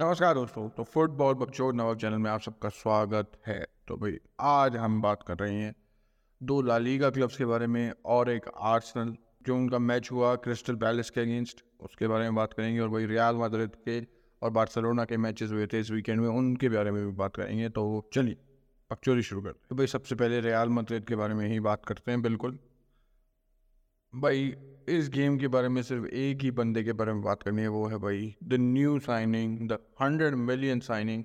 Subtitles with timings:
[0.00, 4.76] नमस्कार दोस्तों तो फुटबॉल बकचोद नवाब चैनल में आप सबका स्वागत है। तो भाई, आज
[4.76, 5.74] हम बात कर रहे हैं
[6.42, 11.10] दो लालीगा क्लब्स के बारे में और एक आर्सनल, जो उनका मैच हुआ क्रिस्टल पैलेस
[11.10, 14.06] के अगेंस्ट, उसके बारे में बात करेंगे और वही रियाल माद्रिद के
[14.42, 17.68] और बार्सिलोना के मैचेस हुए थे इस वीकेंड में, उनके बारे में भी बात करेंगे।
[17.68, 18.36] तो चलिए
[18.90, 21.86] बकचोदी शुरू करते हैं। तो भाई, सबसे पहले रियाल माद्रिद के बारे में ही बात
[21.86, 22.58] करते हैं, बिल्कुल।
[24.14, 24.54] भाई
[24.88, 27.68] इस गेम के बारे में सिर्फ़ एक ही बंदे के बारे में बात करनी है,
[27.68, 31.24] वो है भाई the new signing the hundred million signing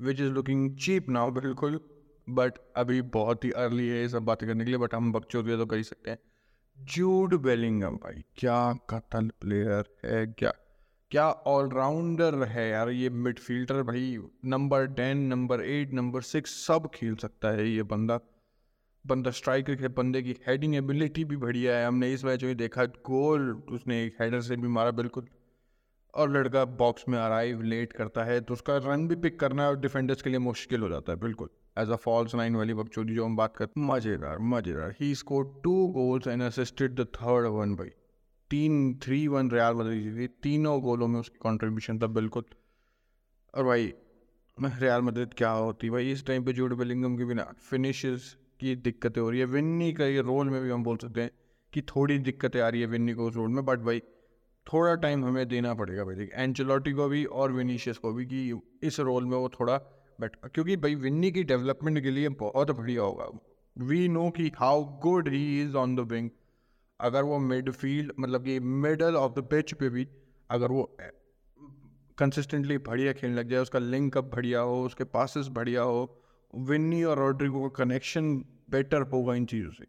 [0.00, 1.80] which is looking cheap now बिल्कुल
[2.26, 5.56] बट अभी बहुत ही अर्ली है ये सब बातें करने के लिए बट हम बकचोदिया
[5.56, 6.18] तो कर ही सकते हैं।
[6.78, 10.52] जूड बेलिंगम भाई, क्या कतल प्लेयर है, क्या
[11.10, 17.16] क्या ऑलराउंडर है यार, ये मिडफील्डर भाई number ten number eight number six सब खेल
[17.16, 18.18] सकता है ये बंदा।
[19.04, 22.84] बंदा स्ट्राइकर के बंदे की हेडिंग एबिलिटी भी बढ़िया है। हमने इस मैच में देखा
[23.06, 25.26] गोल उसने एक हेडर से भी मारा, बिल्कुल।
[26.14, 29.78] और लड़का बॉक्स में अराइव लेट करता है तो उसका रन भी पिक करना और
[29.80, 31.48] डिफेंडर्स के लिए मुश्किल हो जाता है, बिल्कुल।
[31.78, 35.44] एज अ फॉल्स नाइन वाली बकचोदी जो हम बात करते हैं मज़ेदार मज़ेदार। He score
[35.64, 37.90] two goals and assisted the third one भाई।
[38.50, 42.44] तीन थ्री वन रियाल मदद थी, तीनों गोलों में उसकी कॉन्ट्रीब्यूशन था, बिल्कुल।
[43.54, 43.92] और भाई
[44.58, 49.20] रियाल मदद क्या होती भाई, इस टाइम पे जूड बिलिंगम के बिना फिनिशेस की दिक्कतें
[49.20, 51.30] हो रही है। विन्नी का ये रोल में भी हम बोल सकते हैं
[51.72, 54.00] कि थोड़ी दिक्कतें आ रही है विन्नी को उस रोल में बट भाई
[54.66, 59.00] थोड़ा टाइम हमें देना पड़ेगा भाई। एंचलॉटी को भी और विनीशियस को भी कि इस
[59.00, 59.76] रोल में वो थोड़ा
[60.20, 63.26] बट क्योंकि भाई विन्नी की डेवलपमेंट के लिए बहुत बढ़िया होगा।
[63.76, 66.30] वी नो कि how good he is on the wing
[67.00, 70.08] अगर वो मिडफील्ड मतलब कि मिडल ऑफ़ द पिच पे भी
[70.50, 70.82] अगर वो
[72.18, 76.21] कंसिस्टेंटली बढ़िया खेलने लग जाए, उसका लिंकअप बढ़िया हो, उसके पासिस बढ़िया हो
[76.54, 78.34] विन्नी और रॉड्रिगो का कनेक्शन
[78.70, 79.84] बेटर होगा इन चीज़ों से।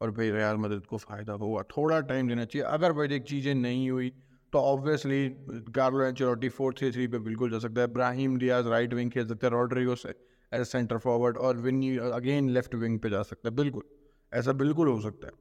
[0.00, 3.54] और भाई रियाल मदद को फ़ायदा होगा। थोड़ा टाइम देना चाहिए। अगर भाई एक चीज़ें
[3.54, 4.12] नहीं हुई
[4.52, 5.28] तो obviously
[5.70, 9.26] Carlo Ancelotti four three three पे बिल्कुल जा सकता है। इब्राहिम रियाज राइट विंग खेल
[9.28, 10.14] सकता है। रॉड्रिगो से
[10.52, 13.82] एज सेंटर फॉरवर्ड और विन्नी अगेन लेफ़्ट विंग पे जा सकता है। बिल्कुल।
[14.32, 15.32] ऐसा बिल्कुल हो सकता है।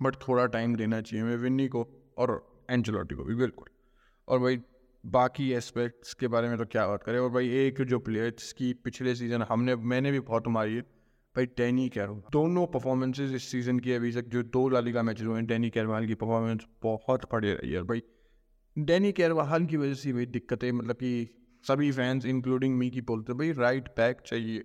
[0.00, 2.40] बट थोड़ा टाइम देना चाहिए हमें विन्नी को और
[2.70, 3.68] एंचलॉटी को भी। बिल्कुल।
[4.28, 4.56] और भाई
[5.06, 7.18] बाकी एस्पेक्ट्स के बारे में तो क्या बात करें?
[7.18, 11.46] और भाई एक जो प्लेयर्स की पिछले सीज़न हमने, मैंने भी बहुत मारी है, भाई
[11.56, 15.46] डैनी कैरो दोनों परफॉर्मेंसेज इस सीज़न की अभी तक, जो दो लालिका मैचेज हुए हैं
[15.46, 18.02] डैनी कैरवाल की परफॉर्मेंस बहुत बढ़िया रही है। भाई
[18.76, 21.28] डैनी कैरवाल की वजह से भाई दिक्कतें मतलब कि
[21.64, 24.64] सभी फैंस इंक्लूडिंग मी की बोलते भाई राइट बैक चाहिए।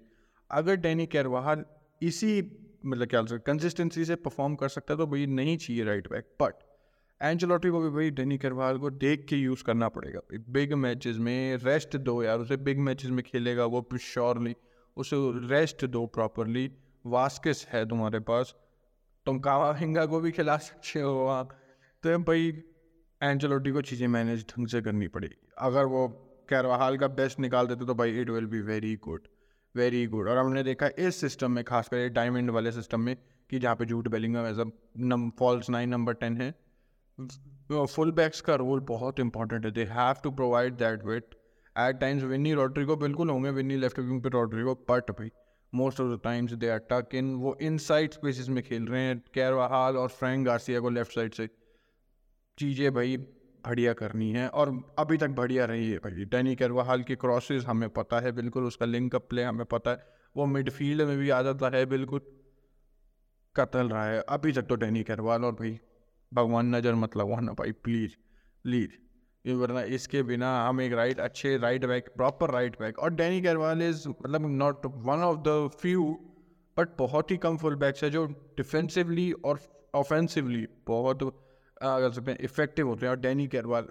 [0.51, 1.65] अगर डैनी कैरवाल
[2.01, 2.41] इसी
[2.85, 6.53] मतलब क्या कंसिस्टेंसी से परफॉर्म कर सकता है तो भाई नहीं चाहिए राइट बैक बट
[7.21, 11.57] एंचलॉटी को भी भाई डेनी करवाल को देख के यूज़ करना पड़ेगा। बिग मैचेस में
[11.57, 14.55] रेस्ट दो यार, उसे बिग मैचेस में खेलेगा वो श्योरली
[14.97, 15.17] उसे
[15.49, 16.69] रेस्ट दो प्रॉपरली
[17.05, 18.55] वास्किस है तुम्हारे पास।
[19.25, 21.43] तुम कावाहिंगा को भी खिला सकते हो वहाँ।
[22.03, 22.47] तो भाई
[23.21, 26.07] एंचलॉटी को चीज़ें मैनेज ढंग से करनी पड़ेगी। अगर वो
[26.49, 29.27] कैरवाहाल का बेस्ट निकाल देते तो भाई it will be very good
[29.75, 33.15] very good और हमने देखा इस सिस्टम में, खासकर डायमंड वाले सिस्टम में,
[33.49, 36.53] कि जहाँ पे Jude Bellingham as a false nine number ten है।
[37.87, 39.71] फुल बैक्स का रोल बहुत इंपॉर्टेंट है.
[39.71, 41.35] They have to provide that weight
[41.75, 43.49] at times Vini Rodrigo बिल्कुल होंगे.
[43.49, 45.31] विन्नी लेफ़्ट विंग पे रॉड्रिगो बट भाई
[45.73, 49.01] most of the times they are tuck in वो इन side spaces में खेल रहे
[49.01, 49.21] हैं.
[49.33, 51.47] कैरवाहाल और फ्रैंक गार्सिया को लेफ़्ट साइड से
[52.57, 53.17] चीज़ें भाई
[53.65, 56.25] बढ़िया करनी है और अभी तक बढ़िया रही है भाई.
[56.25, 58.63] डैनी कैरवाहाल की क्रॉसेस हमें पता है बिल्कुल.
[58.63, 59.97] उसका लिंक अप प्ले हमें पता है.
[60.35, 62.21] वो मिडफील्ड में भी आ जाता है बिल्कुल.
[63.55, 64.21] कतल रहा है.
[64.29, 65.79] अभी तक तो डैनी कैरवाल और भाई
[66.31, 67.71] भगवान नज़र मत लगवाना भाई?
[67.73, 68.15] प्लीज़
[68.65, 68.91] प्लीज़
[69.45, 73.41] ये वरना इसके बिना हम एक राइट अच्छे right back proper right back और डैनी
[73.41, 76.03] कैरवाल इज़ मतलब not one of the few
[76.77, 78.25] but बहुत ही कम फुल बैक्स है जो
[78.57, 79.59] डिफेंसिवली और
[79.93, 83.87] ऑफेंसिवली बहुत अगर सकते हैं इफ़ेक्टिव होते हैं। और डैनी कैरवाल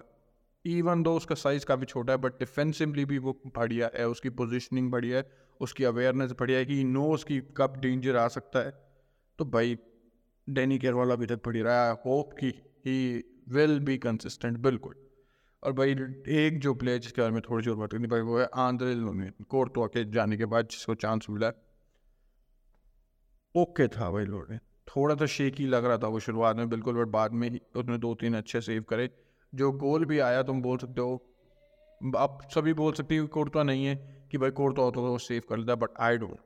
[0.64, 4.90] इवन दो उसका साइज़ काफ़ी छोटा है बट डिफेंसिवली भी वो बढ़िया है। उसकी पोजिशनिंग
[4.92, 5.24] बढ़िया है।
[5.60, 8.72] उसकी अवेयरनेस बढ़िया है कि नो उसकी कब डेंजर आ सकता है।
[9.38, 9.76] तो भाई
[10.50, 12.48] डैनी केरवाल अभी तक पड़ी रहा है। होप कि
[12.86, 12.96] ही
[13.48, 14.94] विल बी कंसिस्टेंट बिल्कुल।
[15.62, 15.90] और भाई,
[16.28, 19.30] एक जो प्लेयर जिसके बारे में थोड़ी और बात करनी भाई, वो है आंद्रे लोने
[19.48, 21.52] कोर्टवा के जाने के बाद जिसको चांस मिला
[23.54, 24.58] ओके था भाई लोने
[24.88, 27.60] थोड़ा सा शेक ही लग रहा था वो शुरुआत में, बिल्कुल बट बाद में ही
[27.76, 29.08] उसने दो तीन अच्छे सेव करे।
[29.52, 31.14] जो गोल भी आया, तुम बोल सकते हो।
[32.16, 33.96] आप सभी बोल सकते हो कोर्टवा नहीं है,
[34.30, 36.38] कि भाई कोर्टवा तो सेव कर लेता बट आई डोंट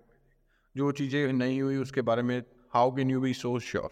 [0.74, 2.42] जो चीज़ें नहीं हुई, उसके बारे में
[2.74, 3.90] how can you be so sure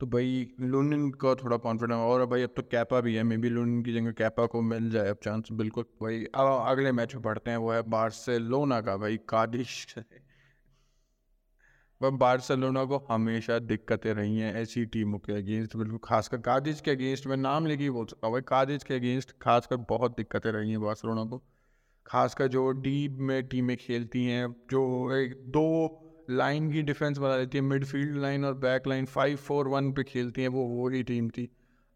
[0.00, 3.48] तो भाई लूनिन का थोड़ा कॉन्फिडेंस और भाई अब तो कैपा भी है मे बी
[3.48, 7.22] लूनिन की जगह कैपा को मिल जाए अब चांस बिल्कुल। भाई, अब अगले मैच में
[7.22, 9.96] पढ़ते हैं, वो है बार्सिलोना का भाई कादिश
[12.02, 17.26] बार्सिलोना को हमेशा दिक्कतें रही हैं ऐसी टीमों के अगेंस्ट बिल्कुल, खासकर कादिज के अगेंस्ट
[17.26, 20.70] में नाम लेके ही बोल सकता हूँ भाई कादिज के अगेंस्ट खासकर बहुत दिक्कतें रही
[20.70, 21.42] हैं बार्सिलोना को।
[22.06, 27.58] खासकर जो डीप में टीमें खेलती हैं, जो एक दो लाइन की डिफेंस बना देती
[27.58, 31.28] है मिडफील्ड लाइन और back line five four one पे खेलती हैं, वो वही टीम
[31.28, 31.48] थी,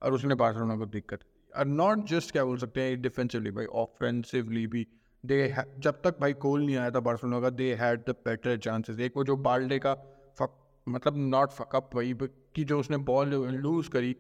[0.02, 1.20] और उसने बार्सिलोना को दिक्कत
[1.52, 4.86] और नॉट जस्ट क्या बोल सकते हैं डिफेंसिवली भाई ऑफेंसिवली भी।
[5.24, 9.00] दे जब तक भाई गोल नहीं आया था बार्सिलोना का they had the better chances
[9.00, 9.94] एक वो जो बाल्डे का
[10.38, 12.14] फक मतलब नॉट फकअप भाई
[12.54, 14.16] कि जो उसने बॉल लूज करी,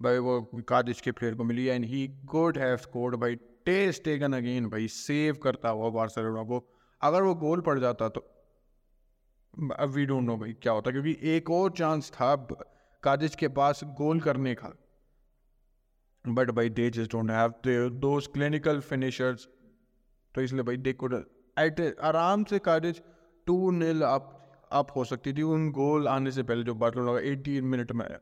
[0.00, 3.34] भाई वो कादिश के प्लेयर को मिली and he could have scored भाई
[3.66, 6.64] टेस्ट टेकन अगेन भाई सेव करता हुआ बार्सिलोना को।
[7.00, 8.26] अगर वो गोल पड़ जाता तो
[9.58, 12.34] वी डोंट नो भाई क्या होता क्योंकि एक और चांस था
[13.02, 14.72] कादिश के पास गोल करने का।
[16.24, 17.54] बट भाई they just don't have
[18.00, 19.48] those clinical finishers
[20.34, 21.14] तो इसलिए भाई दे कुड
[21.56, 23.02] एट आराम से Cadiz
[23.46, 24.34] two nil up
[24.72, 28.04] up हो सकती थी उन गोल आने से पहले जो बार्सिलोना का 18 मिनट में
[28.06, 28.18] आया।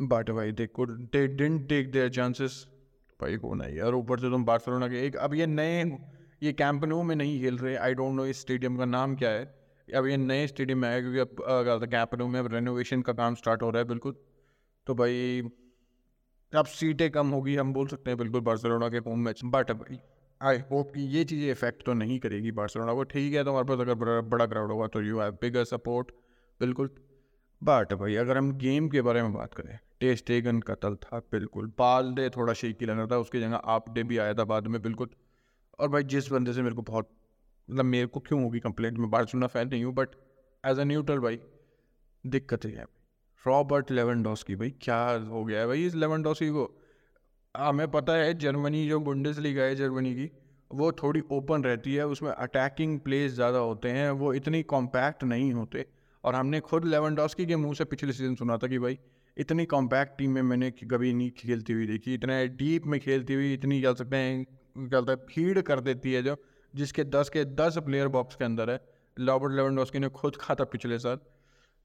[0.00, 2.66] बट भाई they could they didn't take their chances
[3.20, 5.84] भाई को नहीं और ऊपर से तुम बार्सिलोना के एक, अब ये नए,
[6.42, 9.44] ये कैंपनो में नहीं खेल रहे आई डोंट नो इस स्टेडियम का नाम क्या है।
[9.88, 13.62] अब ये नए स्टेडियम में आया क्योंकि अब कैंपनो में अब रेनोवेशन का काम स्टार्ट
[13.62, 14.14] हो रहा है, बिल्कुल।
[14.86, 15.40] तो भाई,
[16.52, 19.70] अब सीटें कम होगी, हम बोल सकते हैं, बिल्कुल बार्सिलोना के home match but
[20.40, 23.66] I hope कि ये चीज़ें इफ़ेक्ट तो नहीं करेगी बार्सिलोना। को ठीक है तो हमारे
[23.66, 26.10] पास अगर बड़ा बड़ा क्राउड होगा तो यू हैव बिगर सपोर्ट
[26.60, 26.90] बिल्कुल।
[27.62, 31.70] बट भाई, अगर हम गेम के बारे में बात करें टेस्ट टेगन कतल था, बिल्कुल।
[31.78, 34.66] पाल डे थोड़ा शेकी लग रहा था, उसकी जगह आप डे भी आया था बाद
[34.66, 35.08] में, बिल्कुल।
[35.78, 37.10] और भाई, जिस बंदे से मेरे को बहुत
[37.70, 40.08] मतलब मेरे को क्यों होगी कंप्लेंट में बार्सिलोना फ़ैन नहीं हूँ बट
[40.64, 41.38] एज अ न्यूट्रल भाई,
[42.24, 42.84] दिक्कत ही है
[43.44, 46.82] रॉबर्ट लेवन की भाई, क्या हो गया है भाई इस लेवन डॉसकी को
[47.56, 50.30] हमें पता है जर्मनी जो बुंडस लीग है जर्मनी की,
[50.70, 55.52] वो थोड़ी ओपन रहती है, उसमें अटैकिंग प्लेस ज़्यादा होते हैं, वो इतनी कॉम्पैक्ट नहीं
[55.52, 55.86] होते।
[56.24, 58.98] और हमने खुद लेवन के मुँह से पिछले सीज़न सुना था कि भाई,
[59.36, 63.52] इतनी कॉम्पैक्ट टीम में मैंने कभी नहीं खेलती हुई देखी, इतने डीप में खेलती हुई,
[63.54, 64.44] इतनी कह सकते हैं,
[64.78, 66.36] क्या है फ़ीड कर देती है जो
[66.76, 68.80] जिसके दस के दस प्लेयर बॉक्स के अंदर है।
[69.16, 71.18] रॉबर्ट लेवन ने खुद खाता पिछले साल।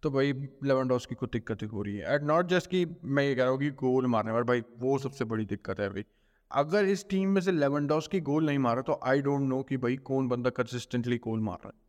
[0.04, 0.32] तो भाई
[0.64, 3.60] लेवन की दिक्कत हो रही है। एट नॉट जस्ट कि मैं ये कह रहा हूँ
[3.60, 6.06] कि गोल मारने वाले, भाई, वो सबसे बड़ी दिक्कत है भाई।
[6.52, 9.78] अगर इस टीम में से लेवन की गोल नहीं मारा तो आई डोंट नो कि
[9.78, 11.80] भाई कौन बंदा कंसिस्टेंटली गोल मार रहा है।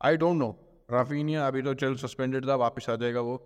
[0.00, 0.48] आई डोंट नो
[0.90, 3.38] राफीनिया अभी तो चल सस्पेंडेड था, वापस आ जाएगा वो।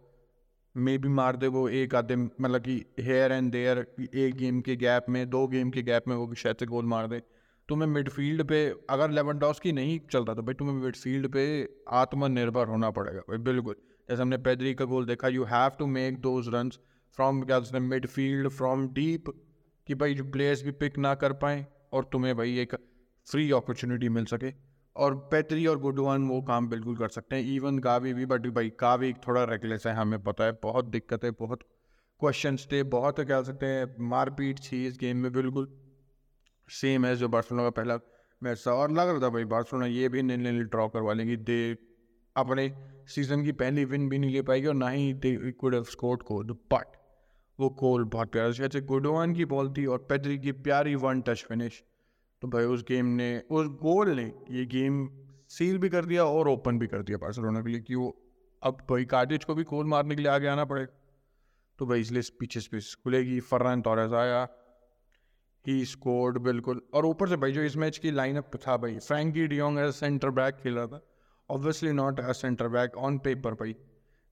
[0.74, 3.78] मे भी मार दे वो एक आधे मतलब कि हेयर एंड देयर
[4.14, 7.06] एक गेम के गैप में, दो गेम के गैप में वो शायद से गोल मार
[7.06, 7.22] दे।
[7.68, 8.58] तुम्हें मिडफील्ड पे
[8.90, 11.44] अगर लेवन की नहीं चलता तो भाई तुम्हें मिडफील्ड पे
[11.92, 13.74] आत्मनिर्भर होना पड़ेगा भाई, बिल्कुल।
[14.08, 16.70] जैसे हमने पैदरी का गोल देखा you have to make those run
[17.18, 19.30] from क्या मिड फ़ील्ड फ्रॉम डीप
[19.86, 22.74] कि भाई जो प्लेयर्स भी पिक ना कर पाए और तुम्हें भाई एक
[23.26, 24.52] फ्री अपॉर्चुनिटी मिल सके।
[24.96, 28.70] और पैतरी और गुडवान वो काम बिल्कुल कर सकते हैं इवन गावी भी बट भाई
[28.70, 31.62] कावी थोड़ा रेगलेस है, हमें पता है, बहुत दिक्कत है, बहुत
[32.20, 35.68] क्वेश्चन थे, बहुत, क्या सकते हैं, मारपीट थी इस गेम में, बिल्कुल।
[36.68, 37.98] सेम है जो बार्सिलोना का पहला
[38.42, 41.36] मैच था। और लग रहा था भाई बार्सिलोना ये भी नील नील ड्रॉ करवा लेंगी।
[41.36, 41.72] दे,
[42.36, 42.72] अपने
[43.06, 46.22] सीज़न की पहली विन भी नहीं ले पाएगी और ना ही दे कुड हैव स्कोर्ड
[46.22, 46.96] कोड बट
[47.58, 51.44] वो गोल बहुत प्यारा जैसे गुडवान की बॉल थी और पेड्री की प्यारी वन टच
[51.48, 51.82] फिनिश
[52.42, 55.08] तो भाई उस गेम ने, उस गोल ने ये गेम
[55.48, 58.08] सील भी कर दिया और ओपन भी कर दिया बार्सिलोना के लिए कि वो
[58.62, 61.00] अब भाई कार्डिज को भी गोल मारने के लिए आगे आना पड़ेगा
[61.78, 64.44] तो भाई इसलिए पीछे स्पेस खुलेगी। फर्रान तौरस आया।
[65.66, 69.46] ही स्कोर्ड बिल्कुल। और ऊपर से भाई, जो इस मैच की लाइनअप था भाई Frenkie
[69.46, 71.00] de Jong as centre back खेल रहा था।
[71.50, 73.74] Obviously not as centre back on paper भाई।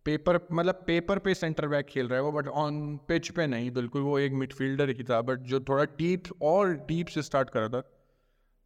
[0.07, 3.71] पेपर मतलब पेपर पे सेंटर बैक खेल रहा है वो बट ऑन पिच पे नहीं,
[3.71, 7.69] बिल्कुल। वो एक मिडफील्डर ही था बट जो थोड़ा डीप और डीप से स्टार्ट करा
[7.69, 7.83] था।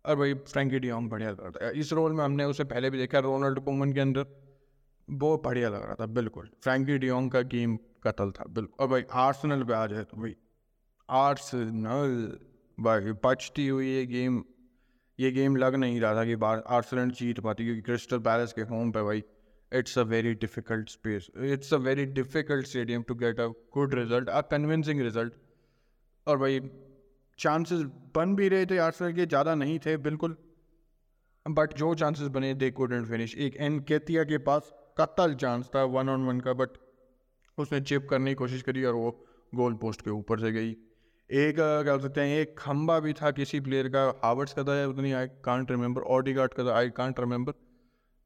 [0.05, 2.99] और भाई फ्रेंकी डियोंग बढ़िया लग रहा था। इस रोल में हमने उसे पहले भी
[2.99, 4.27] देखा रोनाल्ड कुमन के अंदर।
[5.09, 9.05] वो बढ़िया लग रहा था, बिल्कुल। फ्रेंकी डियोंग का गेम कतल था, बिल्कुल। और भाई
[9.13, 10.35] आर्सनल पे आ जाए तो भाई
[11.09, 12.39] आर्सनल
[12.79, 14.43] बचती हुई ये गेम
[15.19, 16.35] ये गेम लग नहीं रहा था कि
[16.69, 19.23] आर्सनल जीत पाती, क्योंकि क्रिस्टल पैलेस के होम पे भाई
[19.73, 24.29] it's a very difficult space it's a very difficult stadium to get a good result
[24.29, 25.33] a convincing result
[26.27, 26.61] और भाई
[27.39, 27.83] चांसेस
[28.15, 30.37] बन भी रहे थे आर्सेनल के, ज़्यादा नहीं थे, बिल्कुल।
[31.47, 35.83] बट जो चांसेस बने दे कुडेंट फिनिश एक एन केतिया के पास कतल चांस था
[35.87, 36.79] वन ऑन वन का बट
[37.59, 39.11] उसने चिप करने की कोशिश करी और वो
[39.53, 40.75] गोल पोस्ट के ऊपर से गई।
[41.31, 44.87] एक क्या बोल सकते हैं, एक खम्बा भी था किसी प्लेयर का हावर्ड्स का था,
[44.87, 47.53] उतनी आई कांट रिमेंबर ऑडीगार्ड का था आई कांट रिमेंबर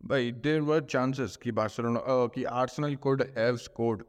[0.00, 2.00] भाई देर वर चांसेस कि बार्सिलोना
[2.34, 4.02] कि Arsenal could have scored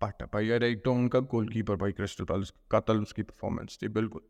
[0.00, 4.22] but भाई यार एक तो उनका गोलकीपर भाई क्रिस्टल पैलेस कतल उसकी परफॉर्मेंस थी, बिल्कुल।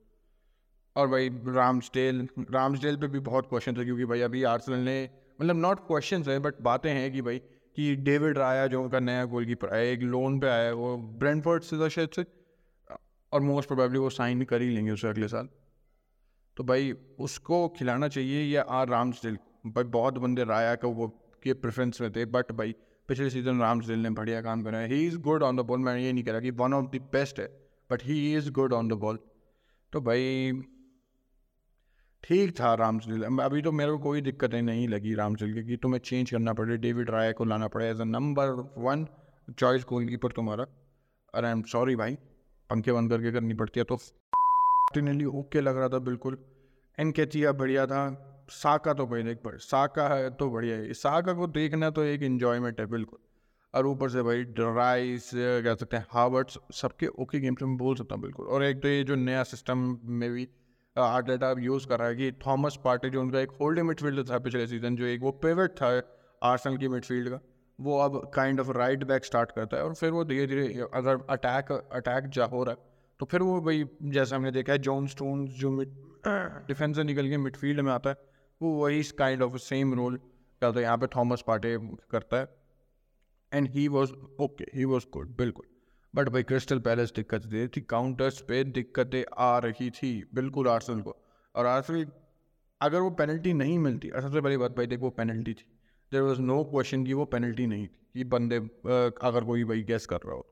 [0.97, 5.09] और भाई रामस्टेल रामस्टेल पे भी बहुत क्वेश्चन थे, क्योंकि भाई, अभी आर्सेनल ने
[5.40, 9.25] मतलब नॉट क्वेश्चन है बट बातें हैं कि भाई, कि डेविड राया जो उनका नया
[9.26, 12.25] गोल कीपर आया, एक लोन पे आया, वो ब्रेंडफोर्ड से था शायद से।
[13.32, 15.49] और मोस्ट प्रोबेबली वो साइन कर ही लेंगे उसे अगले साल।
[16.56, 21.08] तो भाई, उसको खिलाना चाहिए या आर रामसडिल भाई, बहुत बंदे राया का वो,
[21.42, 22.75] के प्रेफरेंस में थे बट भाई,
[23.08, 25.96] पिछले सीज़न रामसडिल ने बढ़िया काम करा है। He is good on the ball मैं
[25.99, 27.46] ये नहीं कह रहा कि वन ऑफ़ द बेस्ट है
[27.90, 29.18] but he is good on the ball
[29.92, 30.52] तो भाई,
[32.25, 36.00] ठीक था रामसडिल अभी तो मेरे को कोई दिक्कतें नहीं लगी रामसडिल की कि तुम्हें
[36.00, 39.06] चेंज करना पड़े डेविड राय को लाना पड़े as a number one
[39.58, 40.66] choice goalkeeper तुम्हारा।
[41.34, 42.16] अरे आई एम सॉरी भाई
[42.70, 43.94] पंखे बंद करके करनी पड़ती है तो
[45.38, 46.38] ओके लग रहा था बिल्कुल।
[46.98, 48.02] एन केचिया बढ़िया था।
[48.50, 52.80] साका तो भाई देख साका है तो बढ़िया है। साका को देखना तो एक इन्जॉयमेंट
[52.80, 53.18] है बिल्कुल।
[53.74, 57.94] और ऊपर से भाई ड्राइस कह सकते हैं हार्वर्ड्स सबके ओके गेम से मैं बोल
[57.96, 60.48] सकता हूँ बिल्कुल। और एक तो ये जो नया सिस्टम में भी
[60.96, 64.66] आर्टेटा यूज़ कर रहा है कि थॉमस पार्टी जो उनका एक होल्डिंग मिडफील्ड था पिछले
[64.66, 65.90] सीज़न जो एक वो पेवेट था
[66.42, 67.40] आर्सन की मिडफील्ड का
[67.80, 71.18] वो अब kind of right back start करता है और फिर वो धीरे धीरे अगर
[71.30, 72.88] अटैक अटैक जा हो रहा है
[73.20, 75.88] तो फिर वो भाई जैसे हमने देखा है जॉन स्टोन जो मिड
[76.68, 78.16] डिफेंस से निकल के मिडफील्ड में आता है,
[78.62, 80.16] वो वही काइंड ऑफ़ सेम रोल
[80.62, 81.78] करता है। यहाँ पे थॉमस पार्टे
[82.10, 82.49] करता है।
[83.52, 85.66] And he was okay he was good बिल्कुल।
[86.14, 90.68] बट भाई क्रिस्टल पैलेस दिक्कत दे रही थी काउंटर्स पे दिक्कतें आ रही थी, बिल्कुल
[90.68, 91.16] आर्सल को।
[91.54, 92.06] और आर्सल
[92.80, 95.66] अगर वो पेनल्टी नहीं मिलती सबसे बड़ी बात भाई देख पेनल्टी थी।
[96.12, 98.56] देर वॉज़ नो क्वेश्चन की वो पेनल्टी नहीं थी, कि बंदे
[99.22, 100.46] अगर कोई भाई गैस कर रहा हो।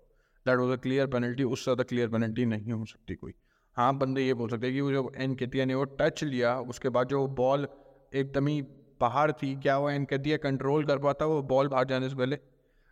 [0.47, 3.33] That was a clear penalty उससे ज़्यादा क्लियर पेनल्टी नहीं हो सकती कोई।
[3.77, 6.59] हाँ बंदे ये बोल सकते हैं कि वो जो एन केतिया ने वो टच लिया,
[6.61, 7.67] उसके बाद जो बॉल
[8.13, 8.61] एकदम ही
[9.01, 12.39] बाहर थी, क्या वो एन केतिया कंट्रोल कर पाता, वो बॉल बाहर जाने से पहले?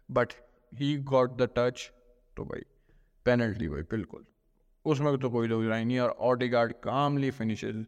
[0.08, 0.32] But
[0.72, 1.90] he got the touch
[2.36, 2.62] तो भाई
[3.26, 4.24] पेनल्टी भाई, बिल्कुल।
[4.84, 7.86] उसमें तो कोई राय नहीं, और ऑडी गार्ड कामली फिनिशेज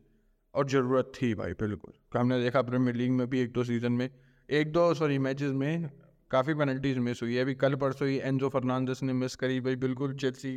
[0.54, 4.08] और ज़रूरत थी भाई, बिल्कुल। हमने देखा प्रीमियर लीग में भी एक दो सीज़न में
[4.48, 5.90] एक दो सॉरी मैचेस में
[6.30, 9.76] काफ़ी पेनल्टीज मिस हुई है। अभी कल परसों ही एनजो फर्नांडिस ने मिस करी भाई,
[9.76, 10.52] बिल्कुल चेल्सी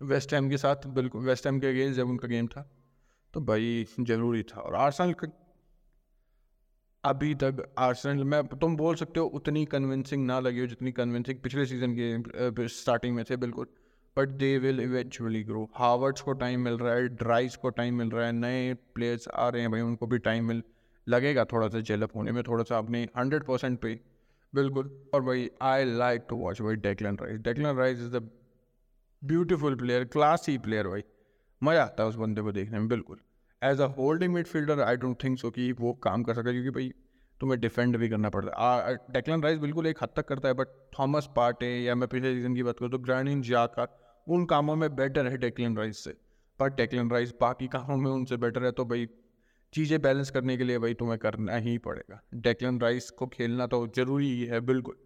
[0.00, 2.62] वेस्ट हैम के साथ, बिल्कुल वेस्ट हैम के अगेंस्ट जब उनका गेम था
[3.34, 5.14] तो भाई ज़रूरी था। और आर्सेनल
[7.04, 11.38] अभी तक आर्सेनल में, तुम बोल सकते हो उतनी कन्विंसिंग ना लगी हो जितनी कन्विंसिंग
[11.42, 13.66] पिछले सीज़न के स्टार्टिंग में थे, बिल्कुल।
[14.16, 18.10] But they will eventually grow Havertz को टाइम मिल रहा है ड्राइस को टाइम मिल
[18.10, 20.62] रहा है, नए प्लेयर्स आ रहे हैं भाई, उनको भी टाइम मिल
[21.08, 23.98] लगेगा थोड़ा सा जेलअप होने में, थोड़ा सा अपने हंड्रेड परसेंट पे।
[24.52, 28.28] बिल्कुल, और भाई आई लाइक टू वॉच भाई Declan Rice Declan Rice is the
[29.22, 31.02] beautiful player classy player भाई
[31.62, 33.18] मज़ा आता है उस बंदे को देखने में, बिल्कुल।
[33.62, 36.92] As a holding midfielder I don't think so कि वो काम कर सकता क्योंकि भाई,
[37.40, 40.68] तुम्हें डिफेंड भी करना पड़ता है। डेक्लन राइस बिल्कुल एक हद तक करता है बट
[40.98, 43.86] थॉमस पार्टे या मैं पिछले सीज़न की बात करूँ तो ग्रैंड जाका
[44.26, 46.14] उन कामों में बेटर है डेक्लन राइस से।
[46.60, 49.08] पर डेक्लन राइस बाकी कामों में उनसे बेटर है तो भाई
[49.72, 53.86] चीज़ें बैलेंस करने के लिए भाई तुम्हें करना ही पड़ेगा। डेक्लन राइस को खेलना तो
[53.96, 54.96] ज़रूरी ही है, बिल्कुल।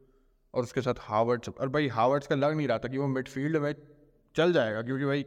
[0.54, 3.56] और उसके साथ हावर्ड्स और भाई हावर्ड्स का लग नहीं रहा था कि वो मिडफील्ड
[3.56, 3.74] में
[4.34, 5.24] चल जाएगा, क्योंकि भाई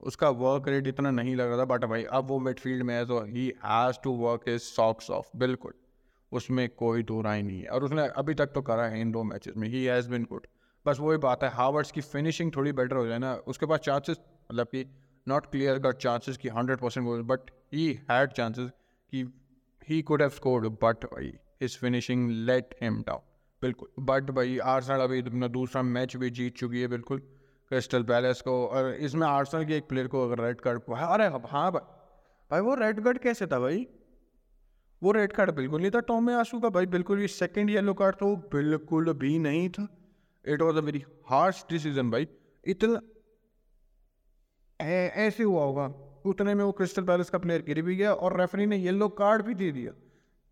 [0.00, 3.04] उसका वर्क रेट इतना नहीं लग रहा था बट भाई अब वो मिडफील्ड में है
[3.06, 5.72] तो he has to work his socks off बिल्कुल।
[6.32, 9.22] उसमें कोई दो राय नहीं है। और उसने अभी तक तो करा है इन दो
[9.24, 10.46] मैचेस में ही हैज़ बिन गुड
[10.86, 14.16] बस वही बात है हावर्ड्स की फिनिशिंग थोड़ी बेटर हो जाए ना, उसके पास चांसेस
[14.50, 14.84] मतलब कि
[15.26, 18.70] नॉट क्लियर कट चांसेस की hundred percent goal but he had chances
[19.12, 19.24] कि
[19.88, 23.20] he could have scored but भाई his finishing let him down
[23.62, 27.18] बिल्कुल। बट भाई आर्सेनल अभी अपना दूसरा मैच भी जीत चुकी है, बिल्कुल।
[27.70, 31.70] क्रिस्टल पैलेस को, और इसमें आर्सेनल के एक प्लेयर को अगर रेड कार्ड अरे हाँ
[31.72, 31.80] भाई।
[32.50, 33.86] भाई, वो रेड कार्ड कैसे था भाई?
[35.02, 38.16] वो रेड कार्ड बिल्कुल नहीं था टॉमे आँसू का भाई, बिल्कुल भी सेकंड येलो कार्ड
[38.16, 39.86] तो बिल्कुल भी नहीं था।
[40.44, 42.28] It was a very harsh decision भाई।
[42.66, 43.00] इतना
[44.84, 45.86] ऐसे हुआ होगा।
[46.26, 49.42] उतने में वो क्रिस्टल पैलेस का प्लेयर गिर भी गया और रेफरी ने येलो कार्ड
[49.42, 49.92] भी दे दिया।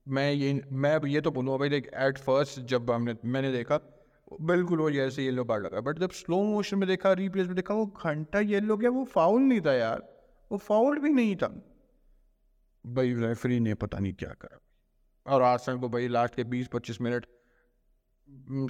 [0.08, 3.78] मैं ये मैं ये तो बोलूँगा भाई, देख एट फ़र्स्ट जब हमने, मैंने देखा,
[4.40, 7.74] बिल्कुल वो जैसे येलो कार्ड लगा। बट जब स्लो मोशन में देखा रिप्लेस में देखा,
[7.74, 11.48] वो घंटा येलो गया, वो फाउल नहीं था यार। वो फाउल भी नहीं था।
[12.86, 14.58] भाई रेफरी ने पता नहीं क्या करा।
[15.26, 17.26] और आसन को भाई लास्ट के बीस, पच्चीस minute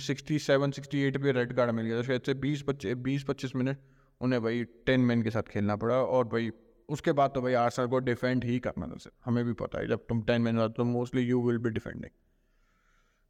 [0.00, 3.24] sixty seven sixty eight पे रेड कार्ड मिल गया। था शायद से बीस, पच्चीस बीस,
[3.24, 3.78] पच्चीस मिनट
[4.22, 6.50] उन्हें भाई टेन मैन के साथ खेलना पड़ा और भाई
[6.88, 9.86] उसके बाद तो भाई आर्सनल को डिफेंड ही करना था सिर्फ़। हमें भी पता है,
[9.88, 12.10] जब तुम टेन मैन तो mostly you will be defending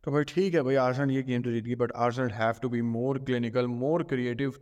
[0.05, 2.69] तो भाई ठीक है भाई आर्सनल ये गेम तो जीत गई but Arsenal have to
[2.69, 4.55] be more clinical more creative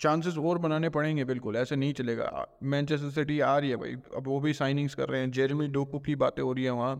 [0.00, 4.26] chances और बनाने पड़ेंगे बिल्कुल, ऐसे नहीं चलेगा। मैनचेस्टर सिटी आ रही है भाई, अब
[4.26, 6.96] वो भी साइनिंग्स कर रहे हैं। जेरमी डोकू की बातें हो रही है वहाँ।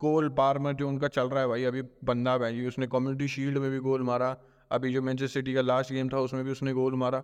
[0.00, 3.70] कोल पार्मर जो उनका चल रहा है भाई, अभी बंदा भाई, उसने कम्युनिटी शील्ड में
[3.70, 4.36] भी गोल मारा।
[4.70, 7.22] अभी जो मैनचेस्टर सिटी का लास्ट गेम था, उसमें भी उसने गोल मारा।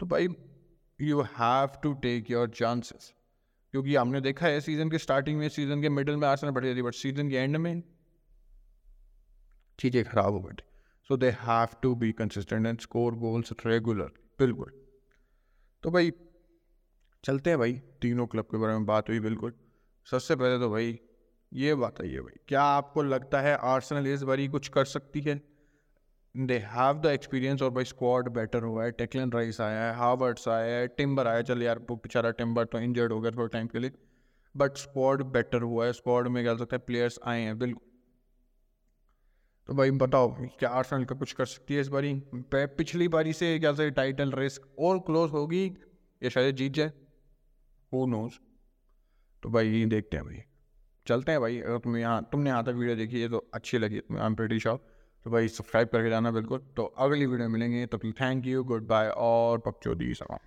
[0.00, 0.28] तो भाई
[1.00, 3.14] you have to take your chances
[3.70, 6.82] क्योंकि हमने देखा है सीज़न के स्टार्टिंग में सीज़न के मिडिल में आसना बढ़ जाती
[6.82, 7.82] बट सीज़न के एंड में
[9.78, 10.64] चीज़ें ख़राब हो गई
[11.10, 14.72] so they have to be consistent and score goals regular बिल्कुल।
[15.82, 16.12] तो भाई,
[17.24, 19.52] चलते हैं भाई, तीनों क्लब के बारे में बात हुई, बिल्कुल।
[20.06, 20.98] सबसे पहले तो भाई,
[21.54, 25.55] ये बताइए भाई, क्या आपको लगता है आर्सेनल इस बारी कुछ कर सकती है?
[26.36, 30.46] दे हैव द एक्सपीरियंस और भाई स्क्वाड बेटर हुआ है टेक्लन राइस आया है हार्वर्ड्स
[30.48, 33.78] आया है टिम्बर आया चल यार बेचारा टिम्बर तो इंजर्ड हो गया थोड़ा टाइम के
[33.78, 33.92] लिए।
[34.54, 37.84] बट स्क्वाड बेटर हुआ है स्क्वाड में क्या सकता है प्लेयर्स आए हैं, बिल्कुल।
[39.68, 40.28] तो भाई बताओ,
[40.58, 42.12] क्या आर्सेनल का कुछ कर सकती है इस बारी?
[42.54, 45.64] पिछली बारी से क्या से टाइटल रेस और क्लोज होगी,
[46.22, 46.92] या शायद जीत जाए?
[47.92, 48.38] हु नोज़
[49.42, 50.42] तो भाई देखते हैं भाई।
[51.06, 54.00] चलते हैं भाई, अगर तुम्हें यहाँ, तुमने यहाँ तक वीडियो देखी है तो अच्छी लगी
[54.12, 54.78] आई एम प्रेटी श्योर
[55.26, 59.08] तो भाई सब्सक्राइब करके जाना बिल्कुल। तो अगली वीडियो मिलेंगे। तो थैंक यू गुड बाय
[59.08, 60.38] और पक्चो दी सलाम।